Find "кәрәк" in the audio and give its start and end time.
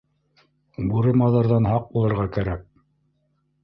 2.39-2.69